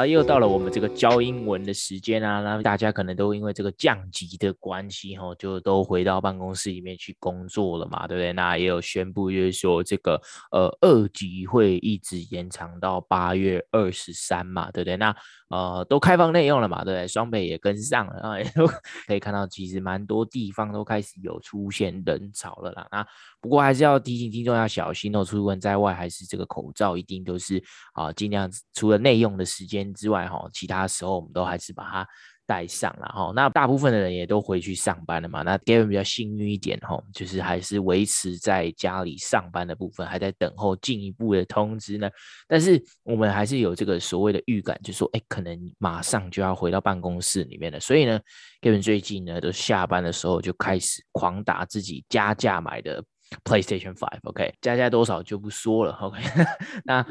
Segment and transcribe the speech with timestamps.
[0.00, 8.32] 了，又到了我们这个教英文的时间啊，那大家可能都因为这个降级的关系，哈，就都回到办公室里面去工作了嘛，对不对？
[8.32, 10.20] 那也有宣布，就是说这个
[10.50, 14.96] 呃二级会一直延长到八月二十三嘛，对不对？
[14.96, 15.14] 那
[15.50, 17.06] 呃都开放内用了嘛，对不对？
[17.06, 18.66] 双北也跟上了啊，也都
[19.06, 22.88] 可以看到，其实蛮多地方都开始有出现人潮了啦。
[22.90, 23.06] 那
[23.40, 27.62] 不过还是要提醒听众要小心哦，出门在外还是这个口罩一定都是
[27.92, 32.08] 啊，尽量除了内用的时间之外，哈，其他时候我们都还是把它
[32.50, 33.32] 带上了哈。
[33.32, 35.42] 那大部分的人也都回去上班了嘛。
[35.42, 42.10] 那 Gavin 比较幸运一点哈，就是还是维持在家里上班的部分，还在等候进一步的通知呢。
[42.48, 47.78] 但是我们还是有这个所谓的预感，就说，哎，可能马上就要回到办公室里面了。
[47.78, 48.18] 所以呢
[48.60, 53.00] ，Gavin 最近呢，都下班的时候就开始狂打自己加价买的。
[53.44, 54.52] PlayStation Five，OK?
[54.60, 56.20] 加价多少就不说了，OK，
[56.84, 57.02] 那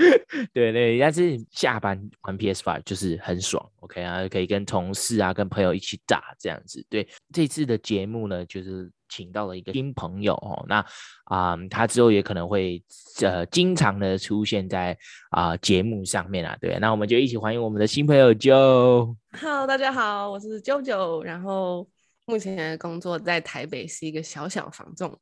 [0.54, 6.84] 对对，但是下班玩 PS Five 就是很爽，OK 啊，可以跟同事啊、跟朋友一起打这样子。
[6.88, 10.78] 对，这次的节目呢，就是请到了一个新朋友哦，那
[11.24, 12.82] 啊、呃，他之后也可能会
[13.20, 14.96] 呃经常的出现在
[15.30, 19.14] 啊、呃、节目上面啊，对，那我们就一起欢迎我们的新朋友 Joe。
[19.32, 21.86] Hello，大家好，我是 JoJo，然后。
[22.30, 25.20] 目前的工作在台北是一个小小房仲，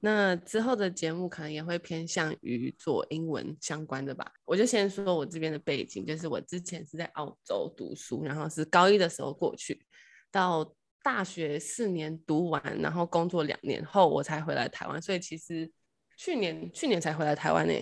[0.00, 4.30] 那之后的节目可能也会偏向于做英文相关的吧。
[4.44, 9.82] 我就先说我这边的背景，就是我之前是在澳洲读书，然后是高一的时候过去，
[10.30, 15.72] 到大学四年读完，然后工作两年后我才回来台湾，所以其实
[16.18, 17.72] 去年去年才回来台湾呢。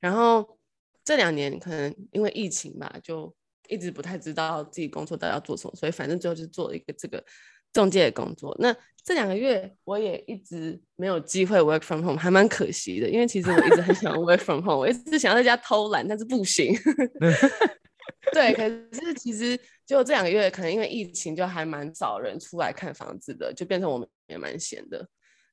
[0.00, 0.58] 然后
[1.02, 3.34] 这两年可能因为疫情吧，就
[3.68, 7.24] 一直不太知道自己工作到底要做什么，所以反正最后就做了一个这个。
[7.72, 13.08] 中介的工作，那这两个月我也一直没有机会 work from home，还蛮可惜的。
[13.08, 16.72] 因为其实我一直很想 work from home，我一直想要在家偷懒，但是不行。
[18.32, 18.62] 对，可
[18.96, 25.06] 是其实就这两个月，可能因为疫情，就还蛮少人出来看房子的，就变成我们也蛮闲的。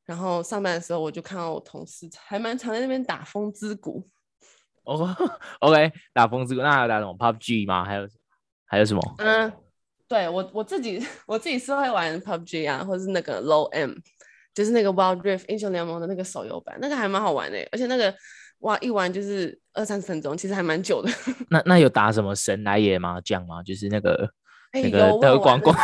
[0.06, 4.08] 然后上班的时候，我就看到我同事还蛮常在那边打风之谷。
[4.84, 5.16] 哦，
[5.62, 7.84] OK，打风之谷，那还有打什么 PUBG 吗？
[7.84, 8.08] 还有
[8.66, 9.02] 还有什么？
[9.18, 9.52] 嗯。
[10.10, 13.92] 对我我自己 我自己是会玩 PUBG 啊，或者是那个 Low M，
[14.56, 18.14] 就是那个 Wild Rift 英雄联盟的那个手游版，那个还蛮好玩的，而且那个
[18.62, 21.12] 哇一玩就是二三十分钟，其实还蛮久的。
[21.52, 23.22] 那那有打什么神来也吗？
[23.24, 23.62] 这样吗？
[23.62, 24.28] 就是那个、
[24.74, 25.78] 欸、那个德光光，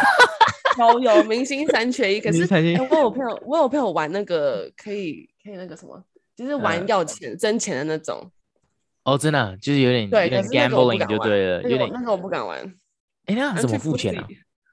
[0.79, 6.03] 有有明星三缺一，可是、欸、我有朋友我有朋友玩那个可以可以那个什么，
[6.35, 8.31] 就是玩要钱挣、呃、钱的那种。
[9.03, 12.75] 哦，真的就是有点对有点 gambling 就对了，有点那个我不敢玩。
[13.25, 14.27] 哎，那要怎么付钱啊？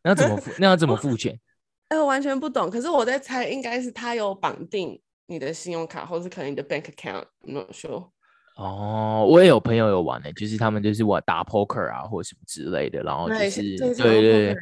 [0.04, 0.50] 那要怎么 付？
[0.58, 1.38] 那要怎么付钱？
[1.88, 2.70] 哎，我完全不懂。
[2.70, 8.10] 可是我在猜，应该是他有绑定你的信用卡，或是可能你的 bank account，I'm not sure。
[8.56, 14.56] 哦，我也有朋友有玩的，就是他们就是玩打 poker 啊，或者什么之类的，然后就是对对对，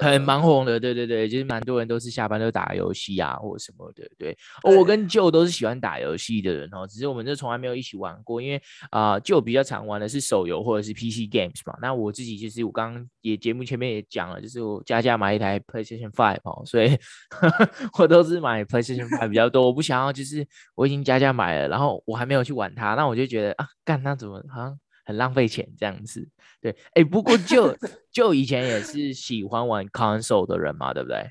[0.00, 4.36] 很蛮红的，对对对，就是蛮多人都是下班都打游戏啊，或者什么的，对。
[4.62, 11.74] 哦，我跟 Joe 都是喜欢打游戏的人哦，只是我们就从来没有一起玩过，因为啊，Joe 比较常玩的是手游或者是 PC games 嘛。
[11.80, 16.94] 那我自己就是我刚刚也节目前面也讲了，就是我加价买一台 PlayStation Five 哦，所以
[17.98, 19.62] 我都是买 PlayStation Five 比较多。
[19.64, 23.13] 我不想要就是我已经加价买了，然后我还没有去玩它，那我。
[23.14, 26.28] 我就觉得啊，干那怎么好像很浪费钱这样子？
[26.60, 27.72] 对，哎、欸，不过就
[28.10, 31.24] 就以前也是喜欢玩 console 的人嘛，对不对？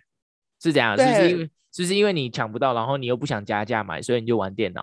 [0.61, 1.43] 是这样，是不是因为
[1.73, 4.81] 是不是因为你抢不到，然后你又不想加价买，所以你就玩电脑？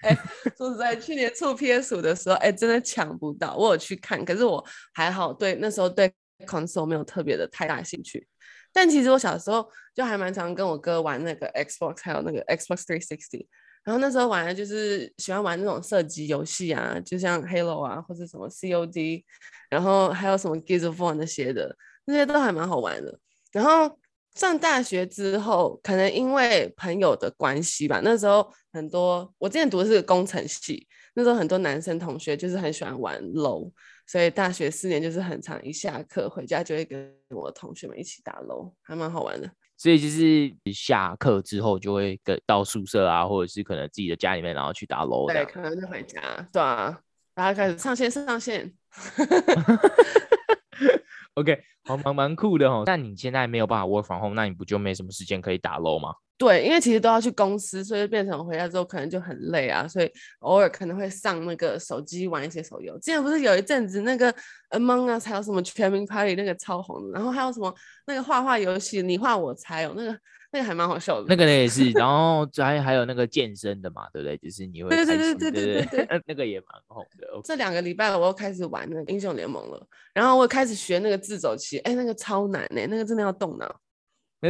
[0.00, 0.18] 哎、欸，
[0.56, 3.54] 说实在，去年出 PS 五的时候，哎、欸，真的抢不到。
[3.54, 6.10] 我有去看，可是我还好，对那时候对
[6.46, 8.26] console 没有特别的太大兴趣。
[8.72, 13.46] 但其实我小时候就还蛮常跟我哥玩那个 Xbox，还有那个 Xbox 360。
[13.84, 19.22] 然后那时候玩的就是喜欢玩那种射击游戏啊，就像 Halo 啊，或者什么 COD，
[19.68, 23.18] 然后还有什么 Gears of War 那些的，那些都还蛮好玩的。
[23.52, 23.98] 然后
[24.34, 33.70] 上大学之后，可能因为朋友的关系吧，那时候很多我之前读的是工程系，那时候很多男生同学就是很喜欢玩 LOL，
[34.06, 39.48] 所以大学四年就是很常一下课回家就会跟我同学们一起打 LOL，还蛮好玩的。
[39.84, 45.26] 所以就是下课之后就会跟到宿舍啊，或者是可能自己的家里面，然后去打楼。
[45.26, 46.22] 对，可能就回家。
[46.50, 46.98] 对啊，
[47.34, 48.72] 然后开始上线上线。
[51.34, 52.84] OK，好，蛮蛮酷的哦。
[52.86, 56.14] 但你现在没有办法 work from home，那你不就没什么时间可以打 LOL 吗？
[56.36, 60.10] 对，因为其实都要去公司，所以变成回家之后可能就很累啊，所以
[60.40, 62.92] 偶尔可能会上那个手机玩一些手游。
[62.98, 64.34] 之前不是有一阵子那个
[64.70, 67.72] Among Us 还有什么全民 Party 那个超红的，然后还有什么
[68.06, 70.18] 那个画画游戏你画我猜哦，那个
[70.50, 71.26] 那个还蛮好笑的。
[71.28, 74.36] 那个也是，然后还还有那个健身的嘛，对不对？
[74.38, 77.28] 就是你会对对对对对对对，对， 那个也蛮红的。
[77.44, 83.80] 这两个礼拜我又开始玩那个英雄联盟了，然后我开始学那个自走棋，哎，那个超难呢，那个真的要动脑。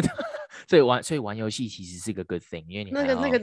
[0.68, 3.38] 所以玩，所以玩游戏其实是个 good thing，因为你那个那个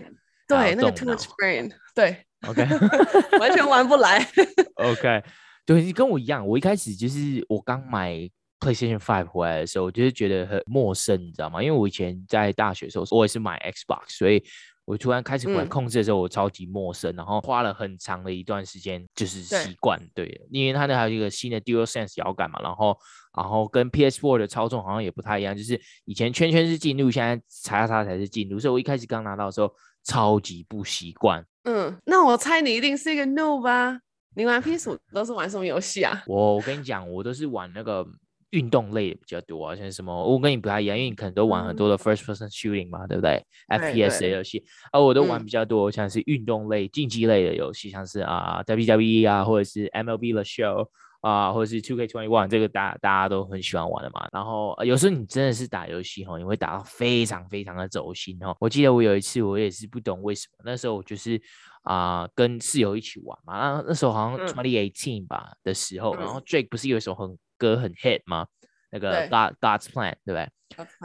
[0.48, 2.18] 对那个 too much brain，对
[2.48, 2.66] ，OK，
[3.40, 4.26] 完全玩不来，
[4.76, 5.24] OK，
[5.66, 11.64] 对，你跟我一样，我一开始就是我刚买 PlayStation Five 回来的时候，我就是觉得很陌生，你知道吗？
[11.64, 14.44] 因为我以前在大学的时候，我也是买 Xbox，所以
[14.92, 22.98] 我突然开始回来控制的时候，我超级陌生，嗯、然后花了很长的一段时间就是习惯，对，对，因为它那还有一个新的 DualSense 摇杆嘛，然后。
[23.34, 29.74] 然后跟 PS4 的操纵好像也不太一样，就是以前圈圈是进入，现在叉叉才是进入，所以我一开始刚拿到的时候
[30.04, 31.42] 超级不习惯。
[31.64, 33.98] 嗯，那我猜你一定是一个 noob 吧？
[34.36, 36.22] 你玩 PS5 都是玩什么游戏啊？
[36.28, 38.06] 我我跟你讲，我都是玩那个
[38.52, 50.88] 运动类的比较多啊，像什么我跟你不太一样，因为你可能都玩很多的 first person shooting 嘛，嗯、对不对？FPS 的游戏，而、啊、我都玩比较多，像是运动类、竞技类的游戏，像是啊 WWE 啊，或者是 MLB The Show。
[51.22, 54.28] 啊，或者是 Two K Twenty One，这个大大家都很喜欢玩的嘛。
[54.34, 58.58] 然后有时候你真的是打游戏吼，你会打到非常非常的走心哦。
[58.60, 61.40] 我记得我有一次，我也是不懂为什么，那时候我就是
[61.84, 63.54] 啊、呃、跟室友一起玩嘛。
[63.54, 68.48] 那那时候好像 twenty eighteen 吧、嗯、的时候，然后 Drake 不是有一首很歌很 hit 吗？
[68.90, 70.50] 那个 God God's Plan 对不对？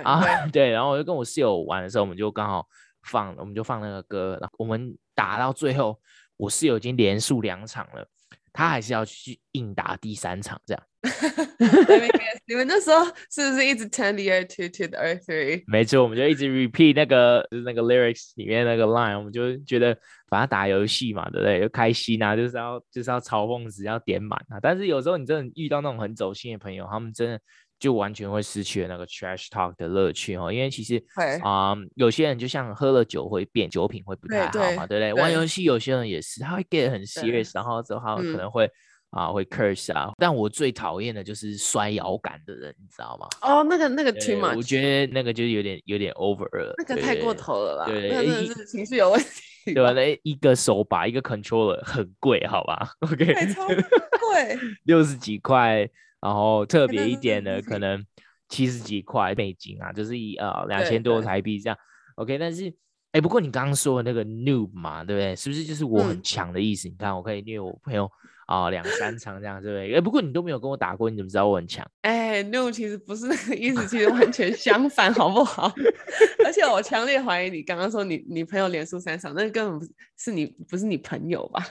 [0.03, 2.67] 啊 对，然后我就跟我室友玩的时候，我们就刚好
[3.03, 6.01] 放，我们就放那个歌，然后我们打到最后，
[6.39, 8.09] 我室友已经连输两场了。
[8.57, 10.83] 他还是要去应答第三场，这样。
[12.49, 15.63] 你们那时候是不是一直 turn the ear two to the earth three？
[15.69, 19.97] 没错，我们就一直 repeat 那个就是那个 lyrics 里面那个 line，我们就觉得
[20.29, 21.61] 反正打游戏嘛，对不对？
[21.61, 24.59] 就开心啊，就是要就是要嘲讽只要点满啊。
[24.61, 27.41] 但是有时候你真的遇到那种很走心的朋友，他们真的。
[27.79, 30.97] 就完全会失去了那个 trash talk 的乐趣哦，因为其实
[31.43, 35.21] 啊、嗯，有些人就像喝了酒会变，酒品会不太好嘛，对，对，不对？
[35.21, 38.69] 对，玩游戏有些人也是，他会 get 很 serious，然后之后他可能会
[39.11, 40.11] 啊、会 curse 啊。
[40.19, 43.29] 但我最讨厌的就是摔摇杆的人，你知道吗？
[43.43, 47.87] 哦，那个那个 too much，我觉得那个就有点有点 over 了，那个太过头了吧？
[47.87, 49.93] 对，那个是情绪有问题，对吧？
[49.93, 52.91] 那一个手把一个 controller 很贵，好吧？
[53.01, 55.89] OK，超贵， 六十几块，
[56.21, 58.05] 然后特别一点的可能。
[58.49, 61.77] 七十几块美金啊，就是一呃两千多台币这样
[62.15, 62.39] ，OK。
[62.39, 62.73] 但是，
[63.11, 65.35] 哎，不过你刚刚说的那个 noob 嘛，对不对？
[65.35, 66.87] 是不是就是我很强的意思？
[66.87, 68.09] 嗯、你看，我可以虐我朋友
[68.47, 69.95] 啊、呃、两三场这样，对不对？
[69.95, 71.89] 哎，不过你都没有跟我打过，你怎么知道我很强？
[72.01, 75.73] 哎，noob 其实不是那个意思，其实完全相反，好不好？
[76.45, 81.63] 而且我强烈怀疑你刚刚说你你朋友连输三场，那根本不是是你不是你朋友吧？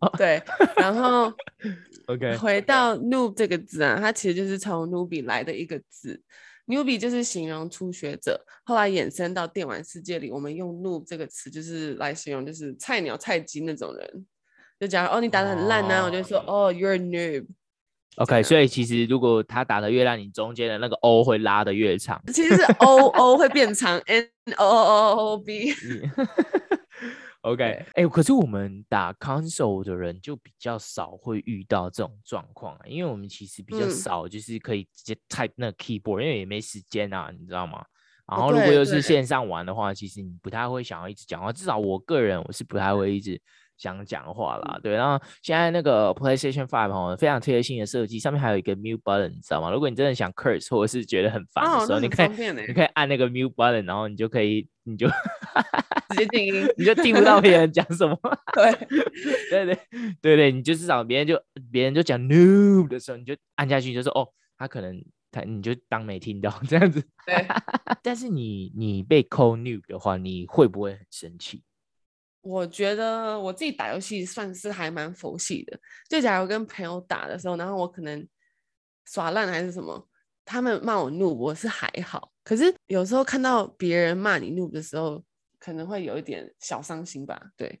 [0.00, 0.42] 哦、 对，
[0.76, 1.32] 然后。
[2.06, 6.20] OK，回到 noob 这个字啊，它其实就是从 newbie 来的一个字。
[6.66, 14.26] newbie 就是形容初学者，后来衍生到电玩世界里，我们用 noob 这个词就是来形容就是菜鸟、菜鸡那种人。
[14.82, 16.06] 就假如哦，你打的很烂呢、啊，oh.
[16.06, 17.46] 我就说哦，you're a noob。
[18.16, 22.20] OK，所以其实如果他打的越烂，你中间的那个 O 会拉的越长。
[22.34, 25.72] 其实是 O O 会变长，N O O O B。
[27.42, 37.84] OK，哎、欸，可是我们打 console 的人就比较少会遇到这种状况啊，因为我们其实比较少，就是可以直接 type 那个 keyboard，、嗯、因为也没时间啊，你知道吗？
[38.26, 43.40] 然后如果又是线上玩的话，其实你不太会想要一直讲话，至少我个人我是不太会一直。
[43.82, 49.72] 想讲话啦，对，然后现在那个 PlayStation Five 哦，非常贴心的设计，上面还有一个 mute button，你知道吗？
[49.72, 52.28] 如果你真的想 curse 或者是觉得很烦的时候，哦、你可以
[52.68, 55.08] 你可以按那个 mute button，然后你就可以你就
[56.10, 58.16] 直接静音，你就听不到别人讲什么。
[58.54, 58.72] 对
[59.50, 59.78] 对对
[60.20, 67.02] 对对，你就至少别人就别人就讲 noob 的时候，你就按下去，就说哦，他可能他你就当没听到这样子。
[67.26, 67.44] 对，
[68.00, 71.64] 但是你你被 call noob 的话，你会不会很生气？
[72.42, 75.78] 我觉得我自己打游戏算是还蛮佛系的。
[76.08, 78.28] 就假如跟朋友打的时候，然后我可能
[79.06, 80.08] 耍烂还是什么，
[80.44, 82.32] 他们骂我 noob，我是还好。
[82.44, 85.24] 可是有时候看到别人骂你 noob 的时候，
[85.58, 87.40] 可能会有一点小伤心吧。
[87.56, 87.80] 对，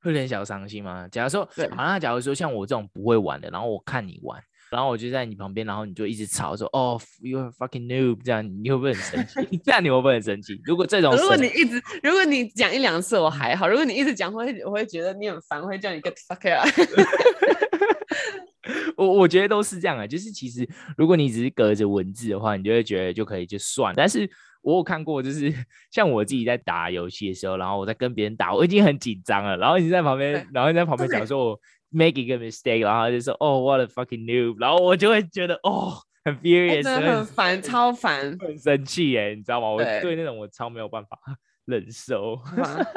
[0.00, 1.06] 会有点小伤心吗？
[1.08, 4.42] 假如说，对，好，那假如说像我这种不会玩的，然后我看你玩。
[4.72, 9.34] 然后我就在你旁边，然后你就一直吵说：“哦，you're fucking noob。”这样你会不会很生气？
[9.62, 10.58] 这样你会不会很生气？
[10.64, 16.66] 如果这种，如果你一直，如果你讲一两次我还好，如果你一直讲，会我会觉得你很烦，会叫你 get fuck out。
[18.96, 23.92] 我我觉得都是这样啊，就是其实如果你只是隔着文字的话，你就会觉得就可以就算。
[23.94, 24.26] 但是
[24.62, 25.52] 我有看过，就是
[25.92, 31.60] 像我自己在打游戏的时候，然后我在跟别人打，我已经很紧张了，然后你在旁边，然后你在旁边讲说我
[31.92, 35.94] make 一个 mistake，然后就说哦，what a fucking noob，然后我就会觉得哦，
[36.24, 39.68] 很 furious，真的很烦，超烦，很生气哎，你知道吗？
[39.70, 41.18] 我对那种我超没有办法
[41.66, 42.40] 忍受，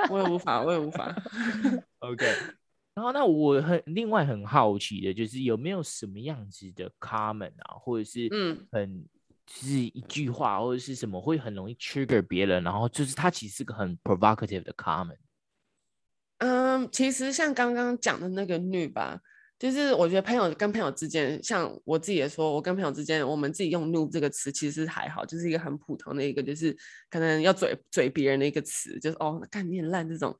[0.10, 1.16] 我也无法，我也无法。
[2.00, 2.26] OK。
[2.96, 9.06] 然后，那我很另外很好奇的就是有没有什么样子的 comment 啊，或者是嗯，很
[9.46, 15.18] 就是一句话或者是什么会很容易 trigger 别人，然后就是他其实是个很 provocative 的 comment。
[16.40, 19.20] 嗯，其实像刚刚讲的那个女吧。
[19.58, 26.76] 就是我觉得朋友跟朋友之间，像我自己也说，我跟朋友之间，我们自己用 noob 这个词其实还好，就是一个很普通的一个，就是
[27.10, 30.38] 可能要嘴嘴别人的一个词，就是哦，干你很烂这种。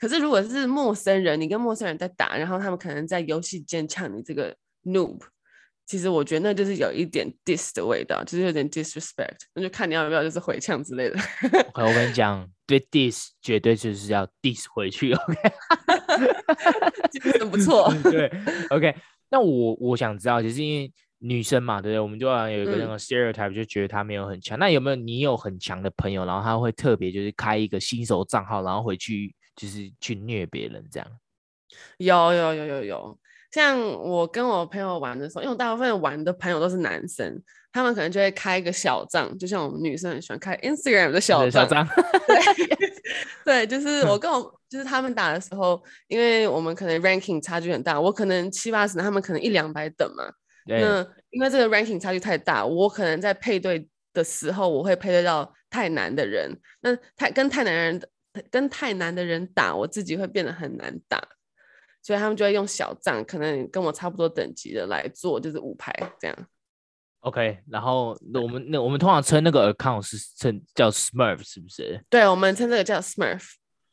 [0.00, 5.20] 可是如果是陌生人，你跟陌生人在打，然后他们可能在游戏间呛你这个 noob，
[5.84, 11.18] 其实我觉得那就是有一点 dis 的味道，就是有点 disrespect，那就看你要不要就是回呛之类的。
[11.74, 15.34] 我跟你讲，对 dis 绝对就是要 dis 回去，OK。
[17.38, 18.30] 很不错，对
[18.70, 18.94] ，OK。
[19.30, 22.00] 那我我想知道，就是因为女生嘛，对不对？
[22.00, 24.58] 我们就好像有一个那种 stereotype，、嗯、就觉得她没有很强。
[24.58, 31.08] 那有没有你有很强的朋友，然后他会特别就是开一个新手账号，然后回去就是去虐别人这样？
[31.98, 33.18] 有有有有有。
[33.50, 37.40] 像我跟我朋友玩的时候，因为我大部分玩的朋友都是男生，
[37.74, 41.84] 他们可能就会开一个小账，就像我们女生很喜欢开 Instagram 的小账。
[42.24, 42.86] 对，
[43.66, 50.24] 对，就是我跟我就是他们打的时候，因为我们可能 ranking 差距很大，我可能七八十，他们可能一两百等嘛。
[50.66, 56.56] 那因为这个 ranking 差距太大，我可能在配对的时候，我会配对到太难的人。
[56.80, 58.00] 那太跟太难人
[58.52, 61.20] 跟太难的人打，我自己会变得很难打。
[62.00, 66.36] 所以他们就会用小账，可能跟我差不多等级的来做，就是五排这样。
[67.24, 72.04] OK，然后那我们那我们通常称那个 account 是称叫 Smurf，是不是？
[72.10, 73.42] 对，我们称这个叫 Smurf。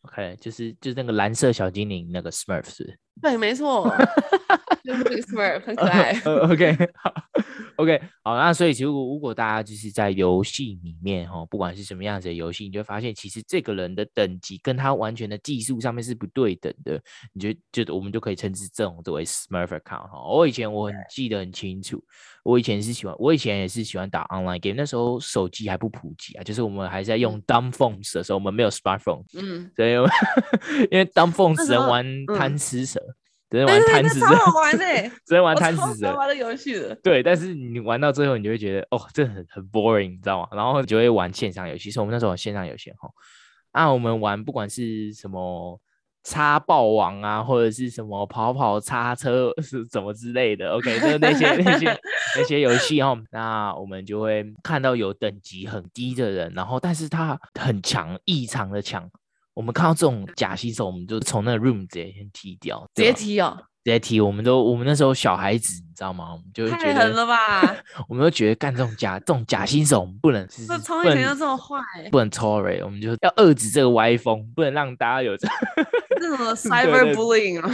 [0.02, 3.00] OK，就是就是那个蓝色小精灵那个 Smurf 是。
[3.22, 3.90] 对，没错。
[4.84, 6.13] 就是这个 Smurf 很可爱。
[6.22, 7.13] Uh, OK， 好
[7.75, 8.36] ，OK，好。
[8.36, 17.00] 那所以其实如果大家就是在游戏里面哈，不管是什么样子的游戏，你就会发现其实这个人的等级跟他完全的技术上面是不对等的，
[17.34, 20.28] 你就就我们就可以称之这种作为 Smurf account 哈。
[20.28, 22.04] 我以前我很记得很清楚，
[22.44, 29.92] 我以前是喜欢，我以前也是喜欢打 online game，那时候手机还不普及啊，就是我们还在用 dumb phones 的时候，我们没有 smartphone，嗯，所以
[30.90, 33.00] 因为 dumb phones 只能玩贪吃蛇。
[33.53, 34.25] 只能玩贪吃蛇，
[35.25, 36.15] 只能玩贪吃蛇。
[36.15, 36.96] 玩的游戏的。
[37.03, 40.48] 对，但是你玩到最后，你就会觉得哦，这很很 boring，你知道吗？
[40.53, 41.91] 然后你就会玩线上游戏。
[41.91, 43.10] 所以我们那时候有线上游戏哈，
[43.74, 45.77] 啊，我们玩不管是什么
[46.24, 52.00] 插爆王啊，或者是什么跑跑叉车是怎么之类的，OK，就是那些那些
[52.38, 59.12] 那些游戏哈，那我们就会看到有等级很低的人，然后但是他很强，异常的强。
[59.53, 64.22] 我们看到这种假新手，我们就从那个 room 直接先踢掉，直接踢哦，直接踢。
[64.22, 66.31] 我们都我们那时候小孩子，你知道吗？
[66.31, 67.75] 我们就太狠了吧？
[68.08, 71.77] 我们都觉得干这种假这种假新手，我们不能是从以前就这么坏，
[72.12, 75.48] 不能 tolerate，我们就要遏制这个歪风，不能让大家有这
[76.20, 77.70] 这种 cyber bullying 啊。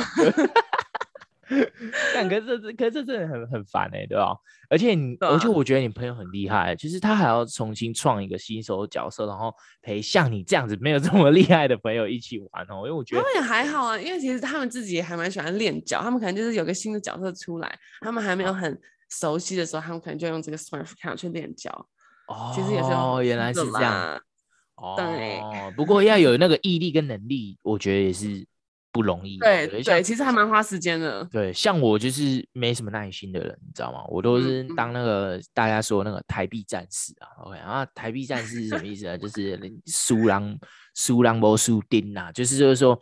[2.13, 4.35] 但可是这可是这真的很很烦哎、欸，对吧？
[4.69, 12.79] 而且你，而且我觉得你朋友很厉害，就是他还要重新创一个新手角色，然后陪像你这样子没有这么厉害的朋友一起玩哦。
[12.79, 18.77] 因为我觉得他们也还好啊，因为其实他们自己也还蛮喜欢练脚，他们可能就是有个新的角色出来，他们还没有很
[19.09, 21.87] 熟悉的时候，他们可能就用这个 account 去练脚。
[22.27, 24.21] 哦，其实也是哦，原来是这样。
[24.75, 28.45] 哦对哦，不过要有那个毅力跟能力，我觉得也是。
[28.91, 31.23] 不容易，对对，对，其实还蛮花时间的。
[31.25, 34.03] 对，像我就是没什么耐心的人，你知道吗？
[34.07, 37.27] 我都是当那个大家说那个台币战士啊。
[37.39, 39.17] 嗯、OK，啊台币战士是什么意思呢？
[39.17, 40.57] 就是输狼
[40.95, 42.99] 输狼不输丁呐，就是就是说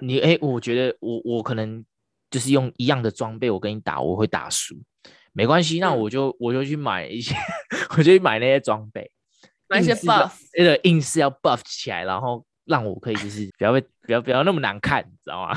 [0.00, 1.82] 你哎、欸，我觉得我我可能
[2.30, 4.74] 就是用一样的装备，我跟你打，我会打输，
[5.32, 7.34] 没关系，那我就、嗯、我就去买一些，
[7.96, 9.10] 我就去买那些装备，
[9.68, 12.44] 买一些 buff，那个硬是要 buff 起来，然后。
[12.70, 15.54] 让我可以就是不要被不要不要那么难看，你知道吗？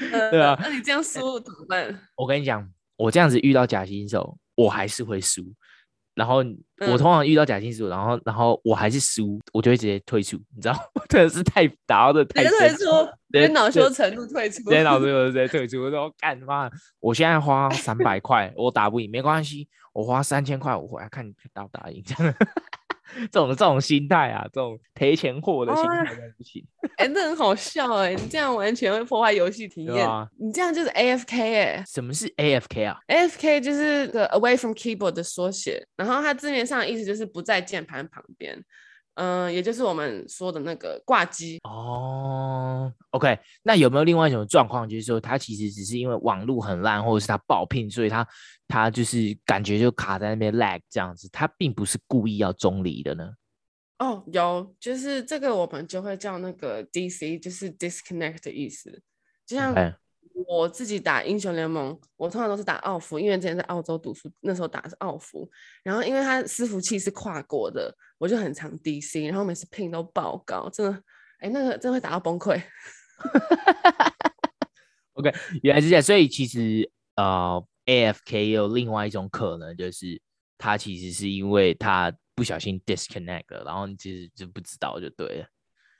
[0.30, 2.00] 对啊，那你这样输怎么办？
[2.16, 5.44] 我跟你讲，我这样子遇到假新手，我还是会输。
[6.14, 6.38] 然后
[6.80, 11.02] 我通常遇到假新手，然后然后我还是输，我就会直接退出，你知道吗？
[11.08, 12.76] 真的是太打的太退出，
[13.32, 15.80] 直接恼羞成怒退出，直接恼羞就直接退出。
[15.80, 16.68] 我说干妈？
[16.98, 22.02] 我现在花三百块，我打不赢没关系，我花三千块，我回来看你打不打赢。
[22.04, 22.14] 这
[23.32, 26.64] 种这种心态啊，这种赔钱货的心态不行。
[26.98, 30.08] 哎、欸，那很好笑哎、欸，你这样完全会破坏游戏体验。
[30.08, 31.84] 啊、你这样就是 AFK 哎、欸。
[31.86, 38.62] 什么是 AFK 啊？AFK 就是个 Away from Keyboard 的缩写，然后它字面上的意思就是不在键盘旁边。
[39.18, 42.92] 嗯、呃，也就是我们说的那个挂机哦。
[43.10, 48.26] OK，那有没有另外一种状况，就是说他其实只是因为网络很烂，或者是他爆聘，所以他
[48.68, 53.32] 他就是感觉就卡在那边 lag 这样子，他并不是故意要中离的呢？
[53.98, 59.02] 哦，有，就是这个我们就会叫那个 DC，就是 disconnect 的意思，
[59.44, 59.74] 就像。
[60.46, 65.48] 我自己打英雄联盟，我通常都是打奥服，因为之前在澳洲读书，那时候打的是奥服。
[65.82, 71.02] 然后因为它伺服器是跨国的，我就很常 DC，然后每次 ping 都爆高，真的，
[71.40, 72.62] 哎，那个真的会打到崩溃。
[75.14, 75.32] OK，
[75.62, 80.20] 原来是这样，所以其实呃，AFK 有另外一种可能，就是
[80.56, 85.46] 它其实是因为它不小心 disconnect 了，然后你其实就不知道就对了。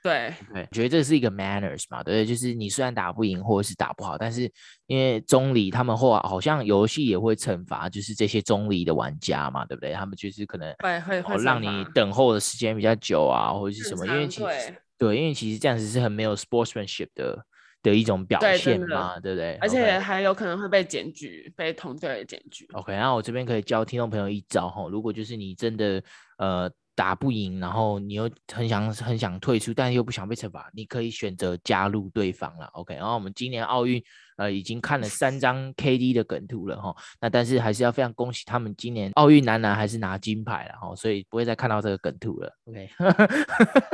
[0.01, 4.49] 对对，觉得这是一个 manners 嘛，对，就是你虽然打不赢或者是打不好，但是
[4.87, 9.91] 因为中离他们后来好像游戏也会惩罚，就是这些中离的玩家嘛，对不对？
[9.91, 14.07] 他们就是可能会会会让你等候的时间比较久啊，或者是什么？
[14.07, 17.45] 因为其实对，对，因为其实这样子是很没有 sportsmanship 的
[17.83, 19.55] 的一种表现嘛，对，对不对？
[19.55, 22.65] 而且还有可能会被检举，被同队检举。
[22.71, 26.01] OK，那我这边可以教听众朋友一招哈，如果就是你真的
[26.37, 26.71] 呃。
[26.99, 32.65] 打不赢，然后你又很想很想退出，但又不想被惩罚，你可以选择加入对方了。
[32.73, 34.03] OK，然后我们今年奥运
[34.35, 42.53] 呃已经看了三张 KD 的梗图了哈，那但是还是要非常恭喜他们今年奥运男篮还是拿金牌了哈，所以不会再看到这个梗图了。
[42.67, 42.89] OK，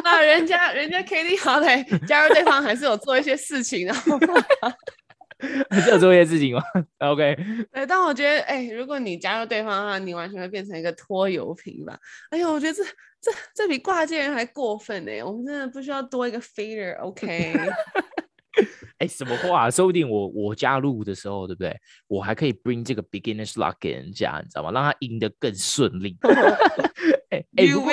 [0.03, 3.93] 那人家人家 KD 好嘞，加入对方还是有做一些事情的。
[3.93, 4.01] 还
[5.83, 6.61] 是有做一些事情吗？
[6.99, 7.35] OK，
[7.71, 11.97] 对，但我觉得，哎、欸，如果你加入对方的话，你完全会变成一个拖油瓶吧？
[12.31, 12.83] 哎呦，我觉得这
[13.21, 15.23] 这这比挂件人还过分呢！
[15.23, 17.53] 我们真的不需要多一个 feeder，OK？
[18.99, 19.69] 哎，什么话？
[19.69, 21.75] 说不定我我加入的时候，对不对？
[22.07, 24.71] 我还可以 bring 这个 beginner's luck 给人家，你知道吗？
[24.71, 26.17] 让他赢得更顺利。
[27.29, 27.91] 哎哎、欸，不过，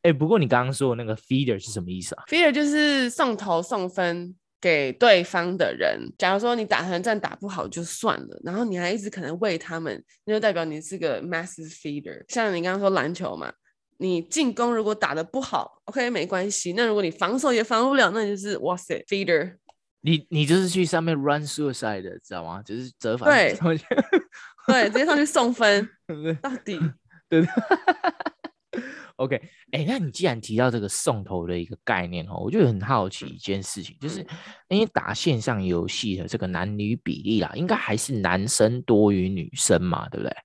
[0.00, 4.34] 哎，不过你刚刚说的那个 feeder 是什么意思啊？feeder 就是送头送分。
[4.66, 12.24] 给对方的人，假如说你打团战打不好就算了，然后你还一直可能喂他们，那就代表你是个 massive feeder。
[12.26, 13.52] 像你刚刚说篮球嘛，
[13.98, 16.72] 你进攻如果打得不好，OK 没关系。
[16.72, 19.56] 那如果你防守也防不了，那就是哇塞 feeder。
[20.00, 22.60] 你你就是去上面 run suicide 的，知道吗？
[22.64, 23.30] 就是折返。
[23.30, 23.54] 对，
[24.66, 25.88] 对，直接上去送分，
[26.42, 26.80] 到底
[27.28, 27.46] 对。
[29.16, 34.24] OK，哎、那你既然提到这个送头的一个概念哦，我就很好奇一件事情，就是
[34.68, 40.36] 因为打线上游戏的这个男女比例啦，应该还是男生多于女生嘛，对不对？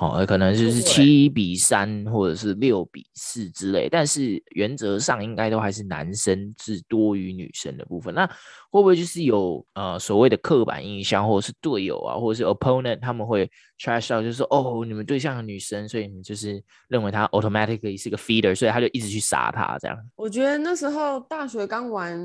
[0.00, 8.14] 哦，可能就是七比三或者是六比四之类，但是原则上应该都还是男生是多于女生的部分。
[8.14, 8.26] 那
[8.70, 13.46] 会不会就是有呃所谓的刻板印象，或者是队友啊，或者是 opponent 他们会
[13.78, 19.94] trash out，就是说哦，你们对象的女生，所以你们就是认为他 automatically 是个 feeder，所以他就一直去杀他这样。
[20.16, 22.18] 我觉得那时候大学刚玩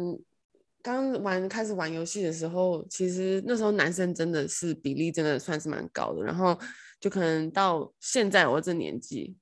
[0.82, 6.58] 刚玩开始玩游戏的时候，其实那时候男生真的是比例真的算是蛮高的，然后。
[7.00, 9.36] 就可能到现在我这年纪，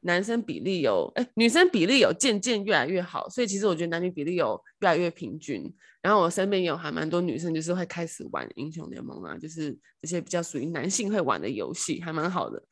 [0.00, 5.72] 男生比例有哎，女生比例有渐渐越来越好，所以其实我觉得男女比例有越来越平均。
[6.02, 12.62] 然后我身边也有还蛮多女生，就是会开始玩英雄联盟啊，就是这些比较属于男性会玩的游戏，还蛮好的。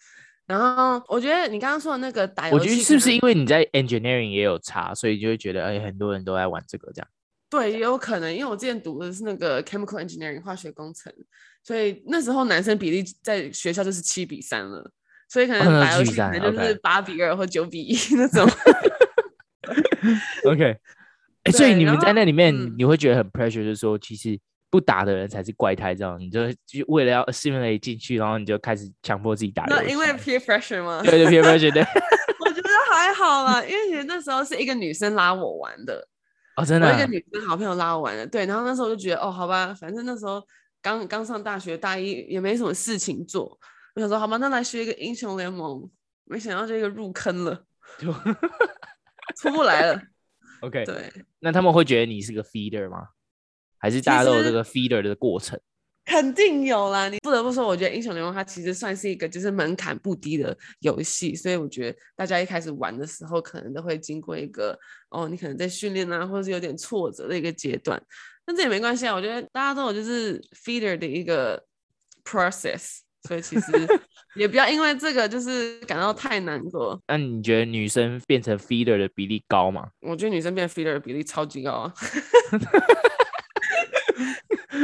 [0.47, 7.09] 然后我觉得你刚刚说的那个打游戏，我觉得是不是因为你在 engineering 也有差，所以就会觉得哎，很多人都在玩这个这样。
[7.51, 11.13] 对，也有可能，因为我之前读的是那个 chemical engineering 化学工程，
[11.69, 14.91] 所以那时候男生比例在学校就是七比三了，
[15.29, 18.43] 所以可能打游戏可能就是八比二或九比一那种。
[20.49, 20.65] OK，
[21.45, 29.65] 哎，所以你们在那里面，你会觉得很 pressure，就是说其实不打的人才是怪胎，这样你就就为了要 assimilate 进去，然后你就开始强迫自己打。
[29.65, 31.03] 那因为 peer pressure 吗？
[31.05, 31.83] 对对，peer pressure 对。
[32.47, 36.09] 我觉得还好啦，因为其实那时候是一个女生拉我玩的。
[36.57, 40.43] 哦，真的、啊，我一个女生好朋友拉我玩的，对，然后那时候我就觉得，哦，好吧，反正那时候
[40.81, 43.59] 刚刚上大学大一，也没什么事情做，
[43.95, 45.91] 我想说，好吧，那来学一个英雄联盟，
[46.25, 47.65] 没想到这个入坑了，
[47.99, 48.13] 就
[49.37, 50.01] 出不来了。
[50.63, 53.09] OK，对，那他们会觉得你是个 feeder 吗？
[53.79, 55.61] 还是大家都有这个 feeder 的过程？
[56.05, 64.77] 肯定有啦，你不得不说，我觉得英雄联盟它其实算是一个就是门槛不低的游戏，所以我觉得大家一开始玩的时候，可能都会经过一个
[65.11, 68.03] 哦，你可能在训练啊，或者是有点挫折的一个阶段，
[68.49, 71.63] 但这也没关系啊，我觉得大家都有就是 feeder 的一个
[72.25, 73.71] process，所以其实
[74.37, 76.99] 也不要因为这个就是感到太难过。
[77.09, 79.91] 那你觉得女生变成 feeder 的比例高吗？
[80.01, 81.93] 我觉得女生变 feeder 的比例超级高啊。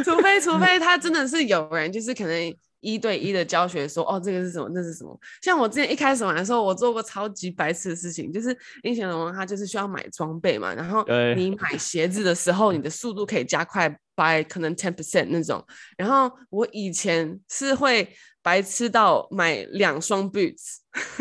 [0.05, 5.19] 除非除非他真的是有人，就是可能一对一的教学说，哦，这个是什么，那是什么。
[5.41, 11.03] 像我之前一开始玩的时候，我做过超级白痴的事情，就是英雄联盟它就是需要买装备嘛，然后
[11.35, 15.65] 你买鞋子的时候，你的速度可以加快 by 可能 ten percent 那种。
[15.97, 18.09] 然后我以前是会
[18.43, 20.77] 白痴到买两双 boots，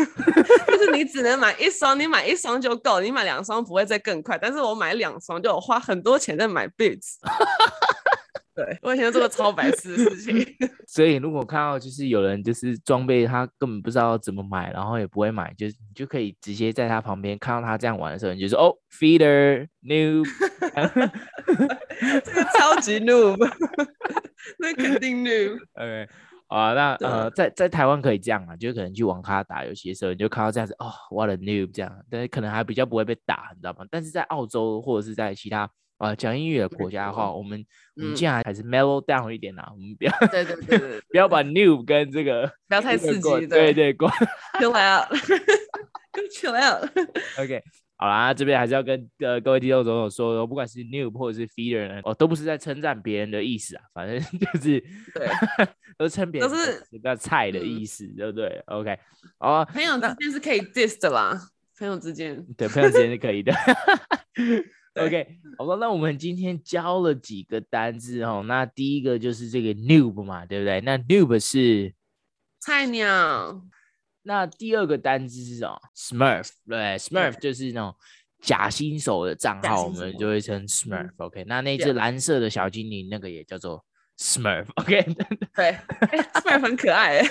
[0.68, 4.38] 就是你只能买一双，你买一双就够，你买两双不会再更快。
[4.38, 7.16] 但是我买两双就花很多钱在买 boots。
[8.56, 10.56] 对，我以前做过超白痴的事情，
[10.88, 20.24] 所以如果看到就是有人就是装备他根本不知道怎么买，然后也不会买，就是你就可以直接在他旁边看到他这样玩的时候，你就说哦，feeder new，
[22.24, 23.38] 这个超级 noob，
[24.60, 25.58] 那肯定 noob。
[25.74, 26.08] OK，
[26.48, 33.84] 好啊，那呃，在在台湾可以这样啊，就可能去网咖打游戏的时候，你就看到这样子，哦，what a noob 这样，但是可能还比较不会被打，你知道吗？
[33.90, 35.68] 但是在澳洲或者是在其他。
[36.04, 44.10] 啊，讲英语的国家的话，我们、嗯、我们尽量还是 mellow down 一点呐，我们不要对对对对，不要把 noob 跟这个不要太刺激，对对对，过
[44.60, 47.64] chill out，chill out，OK，
[47.96, 54.84] 好啦，这边还是要跟呃各位听众朋友说，不管是 noob 或者是 feeder 呢，哦，都不是在称赞别人的意思啊，反正就是。
[55.14, 55.28] 对，
[55.98, 58.98] 都称别人都是比较菜的意思，对不对？OK，
[59.40, 61.40] 哦，朋友之间是可以 diss 的啦，
[61.78, 63.54] 朋友之间，对，朋友之间是可以的。
[64.96, 68.44] OK，好吧，那我们今天教了几个单字哦。
[68.48, 70.80] 那第一个就是这个 noob 嘛，对不对？
[70.82, 71.94] 那 noob 是
[72.60, 73.66] 菜鸟。
[74.22, 77.96] 那第二个单字是什么？Smurf，对，Smurf 就是那种
[78.40, 81.12] 假新手的账号，我们就会称 Smurf。
[81.18, 83.84] OK，那那只蓝色的小精灵，那个也叫做
[84.18, 84.68] Smurf。
[84.76, 85.04] OK，
[85.56, 85.78] 对
[86.36, 87.22] ，Smurf 很可爱。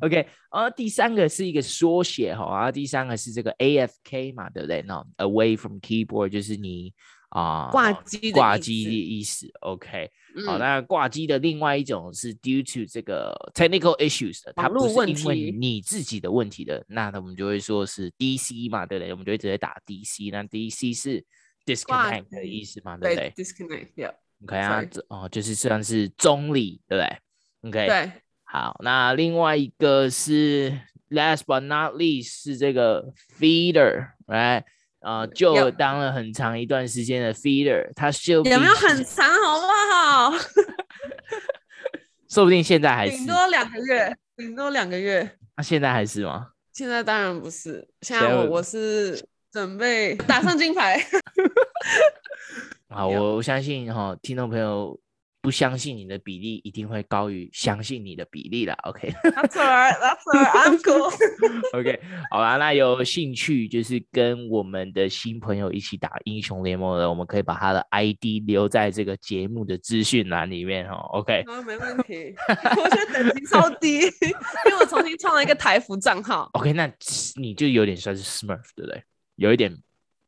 [0.00, 0.16] OK，
[0.52, 4.82] 然后第三个是一个缩写哈，然后第三个是这个 AFK 嘛，对不对？
[4.82, 6.92] 那 Away from keyboard 就是你
[7.30, 9.48] 啊挂机挂机的意思。
[9.60, 19.12] OK，、嗯、好，那挂机的另外一种是 due to 这个 technical issues 的，它不是因为你自己的问题的，那我们就会说是 DC 嘛，对不对？
[19.12, 21.24] 我们就会直接打 DC，那 DC 是
[21.64, 23.32] disconnect 的意思嘛，对不对，
[23.96, 27.18] 对？disconnect，yeah，OK 啊，哦，就是算是中立，对不对
[27.68, 28.12] ？OK，对。
[28.44, 30.72] 好，那另外一个是
[31.10, 34.62] last but not least 是这个 feeder，right？
[35.00, 40.32] 啊、呃，就当了很长一段时间的 feeder，他就有没有很长，好不好？
[42.30, 45.22] 说不定现在还是顶多两个月，顶多两个月。
[45.56, 46.48] 那、啊、现在还是吗？
[46.72, 51.00] 现在当然不是，现在我我是准备打上金牌。
[52.88, 54.98] 好，我我相信哈，听众朋友。
[55.40, 61.12] 不相信你的比例一定会高于相信你的比例了，OK？That's right, that's right, I'm cool.
[61.78, 71.44] OK，好啦，那有兴趣就是跟我们的新朋友一起打英雄联盟的，我们可以把他的 ID 留在这个节目的资讯栏里面哦，OK？
[71.46, 72.34] 好，没问题。
[72.48, 76.48] 我现在等级超低，因为我重新创了一个台服账号。
[76.56, 76.90] OK，那
[77.36, 79.04] 你就有点算是 Smurf，对不对？
[79.36, 79.76] 有一点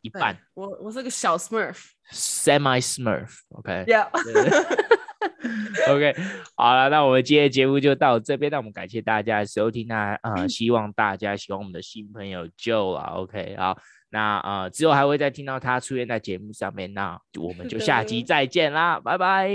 [0.02, 0.36] 一半。
[0.54, 4.08] 我我是个小 Smurf，Semi Smurf，OK？Yeah。
[5.88, 6.14] OK，
[6.56, 8.50] 好了，那我们今天的节目就到这边。
[8.50, 13.12] 那我们感谢大家的收听，那呃，希望大家喜欢我们的新朋友 Joe 啊。
[13.14, 13.78] OK，好，
[14.10, 16.92] 那呃，之后还会再听到他出现在节目上面。
[16.94, 19.48] 那我们就 下集再见啦，拜拜，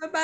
[0.00, 0.22] 拜拜。